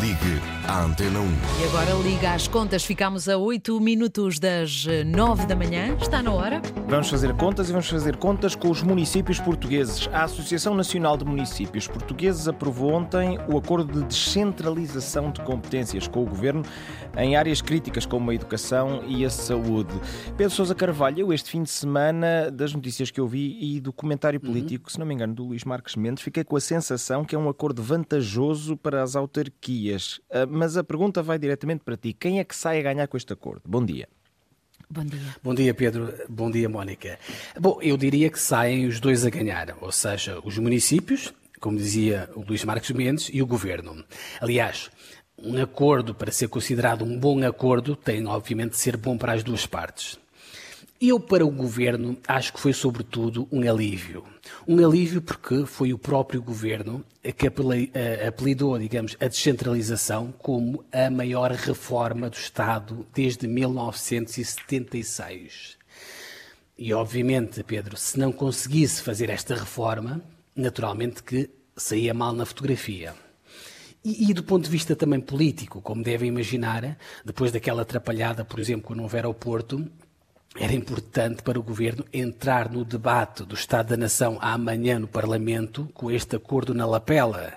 [0.00, 1.24] Ligue à Antena 1.
[1.60, 2.84] E agora liga às contas.
[2.84, 5.96] Ficamos a 8 minutos das 9 da manhã.
[6.00, 6.62] Está na hora.
[6.86, 10.08] Vamos fazer contas e vamos fazer contas com os municípios portugueses.
[10.12, 16.22] A Associação Nacional de Municípios Portugueses aprovou ontem o acordo de descentralização de competências com
[16.22, 16.62] o governo
[17.16, 19.94] em áreas críticas como a educação e a saúde.
[20.36, 23.92] Pedro Sousa Carvalho, eu este fim de semana, das notícias que eu vi e do
[23.92, 24.92] comentário político, uhum.
[24.92, 27.48] se não me engano, do Luís Marques Mendes, fiquei com a sensação que é um
[27.48, 29.87] acordo vantajoso para as autarquias.
[30.30, 32.12] Ah, mas a pergunta vai diretamente para ti.
[32.12, 33.62] Quem é que sai a ganhar com este acordo?
[33.66, 34.08] Bom dia.
[34.90, 35.36] Bom dia.
[35.42, 36.14] Bom dia, Pedro.
[36.28, 37.18] Bom dia, Mónica.
[37.60, 42.30] Bom, eu diria que saem os dois a ganhar, ou seja, os municípios, como dizia
[42.34, 44.02] o Luís Marques Mendes, e o governo.
[44.40, 44.90] Aliás,
[45.36, 49.42] um acordo, para ser considerado um bom acordo, tem obviamente de ser bom para as
[49.42, 50.18] duas partes.
[51.00, 54.24] Eu, para o governo, acho que foi sobretudo um alívio.
[54.66, 57.04] Um alívio porque foi o próprio governo
[57.36, 57.46] que
[58.26, 65.78] apelidou, digamos, a descentralização como a maior reforma do Estado desde 1976.
[66.76, 70.20] E, obviamente, Pedro, se não conseguisse fazer esta reforma,
[70.54, 73.14] naturalmente que saía mal na fotografia.
[74.04, 78.58] E, e, do ponto de vista também político, como devem imaginar, depois daquela atrapalhada, por
[78.58, 79.88] exemplo, quando houve aeroporto,
[80.58, 85.88] era importante para o governo entrar no debate do Estado da Nação amanhã no Parlamento
[85.94, 87.54] com este acordo na lapela.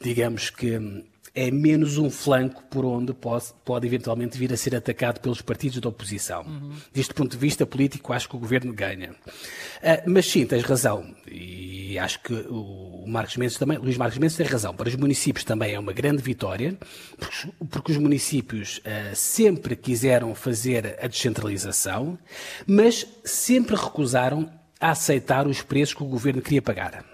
[0.00, 1.04] Digamos que
[1.34, 5.80] é menos um flanco por onde pode, pode eventualmente vir a ser atacado pelos partidos
[5.80, 6.42] da oposição.
[6.42, 6.72] Uhum.
[6.92, 9.12] Deste ponto de vista político, acho que o governo ganha.
[9.12, 11.14] Uh, mas sim, tens razão.
[11.26, 14.74] E acho que o Marcos Mendes também, Luís Marcos Mendes tem razão.
[14.74, 16.76] Para os municípios também é uma grande vitória,
[17.18, 22.18] porque, porque os municípios uh, sempre quiseram fazer a descentralização,
[22.66, 27.04] mas sempre recusaram a aceitar os preços que o governo queria pagar.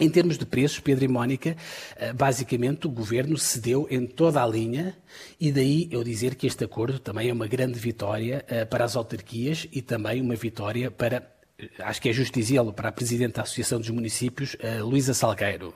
[0.00, 1.56] Em termos de preços, Pedro e Mónica,
[1.94, 4.96] eh, basicamente o governo cedeu em toda a linha
[5.38, 8.96] e daí eu dizer que este acordo também é uma grande vitória eh, para as
[8.96, 11.20] autarquias e também uma vitória para,
[11.80, 15.74] acho que é justo dizê-lo, para a Presidente da Associação dos Municípios, Luísa Salgueiro.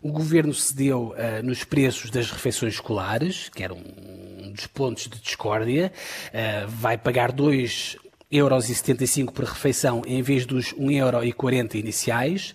[0.00, 1.14] O governo cedeu
[1.44, 5.92] nos preços das refeições escolares, que era um dos pontos de discórdia,
[6.68, 7.96] vai pagar dois
[8.32, 12.54] euros e 75 por refeição em vez dos 1,40 euro iniciais.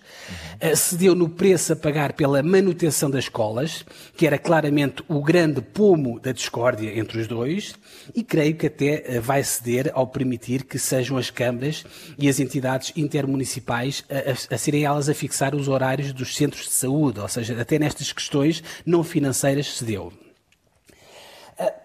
[0.60, 0.76] Uhum.
[0.76, 3.84] Cedeu no preço a pagar pela manutenção das escolas,
[4.16, 7.74] que era claramente o grande pomo da discórdia entre os dois,
[8.14, 11.84] e creio que até eh, vai ceder ao permitir que sejam as câmaras
[12.18, 16.64] e as entidades intermunicipais a, a, a serem elas a fixar os horários dos centros
[16.64, 20.12] de saúde, ou seja, até nestas questões não financeiras cedeu.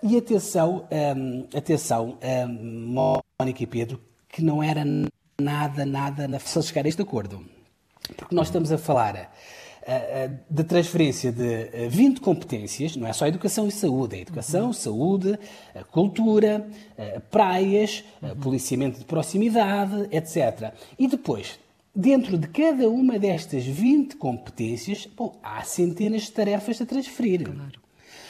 [0.04, 4.84] E atenção, um, atenção, um, Mónica e Pedro, que não era
[5.42, 7.44] nada, nada fácil chegar a este acordo.
[8.16, 9.16] Porque nós estamos a falar
[9.82, 14.74] uh, de transferência de 20 competências, não é só educação e saúde, é educação, uhum.
[14.74, 15.40] saúde,
[15.90, 16.68] cultura,
[17.32, 18.36] praias, uhum.
[18.36, 20.72] policiamento de proximidade, etc.
[21.00, 21.60] E depois,
[21.96, 27.44] dentro de cada uma destas 20 competências, bom, há centenas de tarefas a transferir.
[27.44, 27.83] Claro.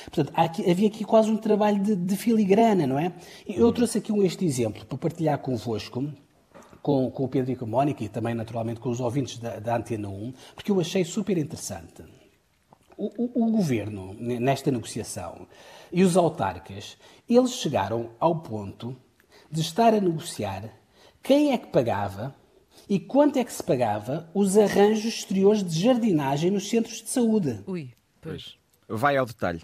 [0.06, 3.14] Portanto, aqui, havia aqui quase um trabalho de, de, filigrana, não é?
[3.48, 6.12] Eu trouxe aqui um, este exemplo para partilhar convosco,
[6.82, 9.60] com, com o Pedro e com a Mónica e também, naturalmente, com os ouvintes da,
[9.60, 12.04] da Antena 1, porque eu achei super interessante.
[12.98, 15.48] O, o, o, governo, nesta negociação,
[15.92, 16.98] e os autarcas,
[17.28, 18.96] eles chegaram ao ponto
[19.50, 20.70] de estar a negociar
[21.22, 22.36] quem é que pagava
[22.90, 27.64] e quanto é que se pagava os arranjos exteriores de jardinagem nos centros de saúde.
[27.66, 28.58] Ui, pois.
[28.96, 29.62] Vai ao detalhe.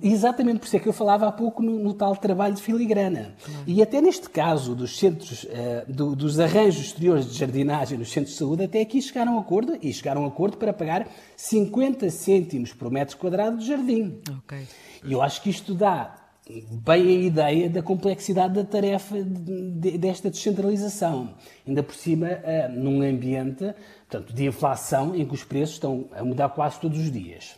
[0.00, 3.34] Exatamente por isso é que eu falava há pouco no, no tal trabalho de filigrana.
[3.66, 8.32] E até neste caso dos centros, uh, do, dos arranjos exteriores de jardinagem nos centros
[8.34, 12.72] de saúde, até aqui chegaram a acordo, e chegaram a acordo para pagar 50 cêntimos
[12.72, 14.20] por metro quadrado de jardim.
[14.44, 14.68] Okay.
[15.04, 16.21] E eu acho que isto dá
[16.70, 21.34] bem a ideia da complexidade da tarefa de, desta descentralização.
[21.66, 23.74] Ainda por cima, uh, num ambiente
[24.08, 27.56] portanto, de inflação em que os preços estão a mudar quase todos os dias.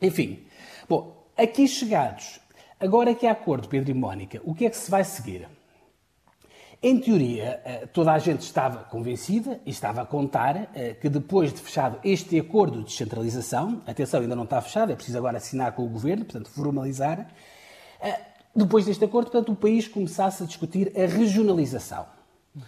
[0.00, 0.40] Enfim,
[0.88, 2.40] bom, Aqui chegados,
[2.80, 5.46] agora que há acordo, Pedro e Mónica, o que é que se vai seguir?
[6.82, 11.52] Em teoria, eh, toda a gente estava convencida e estava a contar eh, que depois
[11.52, 15.72] de fechado este acordo de descentralização, atenção, ainda não está fechado, é preciso agora assinar
[15.72, 17.34] com o governo, portanto, formalizar, eh,
[18.54, 22.06] depois deste acordo, portanto, o país começasse a discutir a regionalização.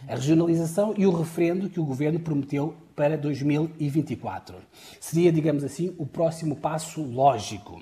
[0.07, 4.57] A regionalização e o referendo que o governo prometeu para 2024.
[5.01, 7.81] Seria, digamos assim, o próximo passo lógico.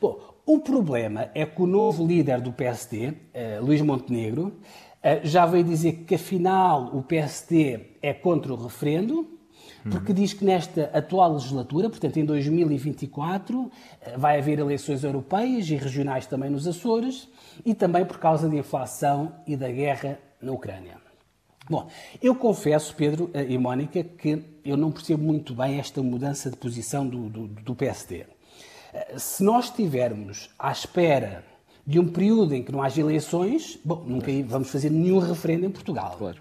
[0.00, 5.46] Bom, o problema é que o novo líder do PSD, eh, Luís Montenegro, uh, já
[5.46, 9.38] veio dizer que afinal o PSD é contra o referendo,
[9.88, 15.76] porque diz que nesta atual legislatura, portanto em 2024, eh, vai haver eleições europeias e
[15.76, 17.28] regionais também nos Açores
[17.64, 20.98] e também por causa da inflação e da guerra na Ucrânia.
[21.68, 21.88] Bom,
[22.20, 26.56] eu confesso, Pedro eh, e Mónica, que eu não percebo muito bem esta mudança de
[26.56, 28.26] posição do, do, do PSD.
[28.92, 31.44] Eh, se nós estivermos à espera
[31.86, 35.70] de um período em que não haja eleições, bom, nunca vamos fazer nenhum referendo em
[35.70, 36.16] Portugal.
[36.18, 36.38] Claro.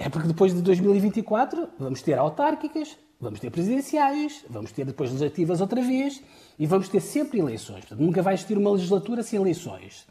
[0.00, 5.60] É porque depois de 2024 vamos ter autárquicas, vamos ter presidenciais, vamos ter depois legislativas
[5.60, 6.22] outra vez
[6.58, 7.80] e vamos ter sempre eleições.
[7.80, 10.06] Portanto, nunca vai existir uma legislatura sem eleições.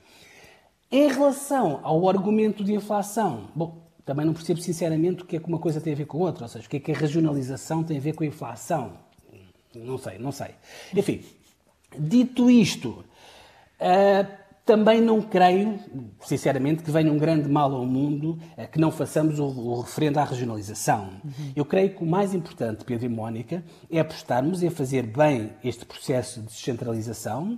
[0.91, 5.47] Em relação ao argumento de inflação, bom, também não percebo sinceramente o que é que
[5.47, 7.83] uma coisa tem a ver com outra, ou seja, o que é que a regionalização
[7.83, 8.93] tem a ver com a inflação.
[9.73, 10.49] Não sei, não sei.
[10.95, 11.23] Enfim,
[11.97, 13.03] dito isto,
[13.79, 14.38] uh,
[14.69, 15.79] também não creio,
[16.21, 20.19] sinceramente, que venha um grande mal ao mundo eh, que não façamos o, o referendo
[20.19, 21.09] à regionalização.
[21.23, 21.53] Uhum.
[21.55, 25.87] Eu creio que o mais importante, Pedro e Mónica, é apostarmos em fazer bem este
[25.87, 27.57] processo de descentralização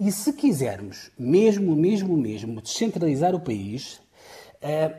[0.00, 4.00] e, se quisermos, mesmo, mesmo, mesmo, descentralizar o país,
[4.62, 4.96] eh,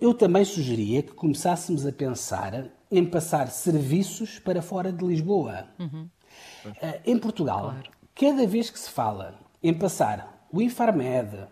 [0.00, 5.68] eu também sugeria que começássemos a pensar em passar serviços para fora de Lisboa.
[5.78, 6.08] Uhum.
[6.82, 7.90] Eh, em Portugal, claro.
[8.16, 11.46] cada vez que se fala em passar o Infarmed,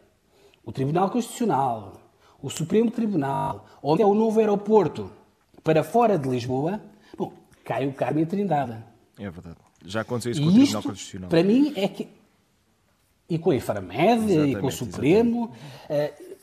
[0.65, 2.01] o Tribunal Constitucional,
[2.43, 5.11] o Supremo Tribunal ou até o novo aeroporto
[5.63, 6.81] para fora de Lisboa,
[7.17, 7.33] bom,
[7.65, 8.77] cai o Carmo a Trindade.
[9.19, 9.57] É verdade.
[9.85, 11.31] Já aconteceu isso com o Tribunal Constitucional.
[11.31, 12.09] Para mim é que.
[13.29, 15.47] E com a Infarmed, e com o Supremo.
[15.91, 16.36] Uh,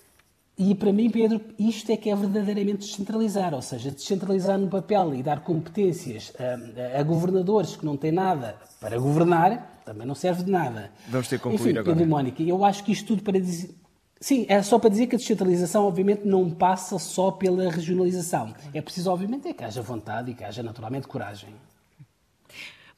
[0.58, 5.16] e para mim, Pedro, isto é que é verdadeiramente descentralizar, ou seja, descentralizar no papel
[5.16, 10.44] e dar competências a, a governadores que não têm nada para governar também não serve
[10.44, 10.92] de nada.
[11.08, 11.96] Vamos ter que concluir Enfim, agora.
[11.96, 13.76] Pedro Mónica, eu acho que isto tudo para dizer.
[14.20, 18.54] Sim, é só para dizer que a descentralização, obviamente, não passa só pela regionalização.
[18.74, 21.50] É preciso, obviamente, é que haja vontade e que haja, naturalmente, coragem.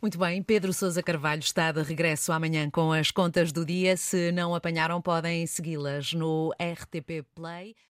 [0.06, 3.98] Muito bem, Pedro Sousa Carvalho está de regresso amanhã com as contas do dia.
[3.98, 7.76] Se não apanharam, podem segui-las no RTP Play.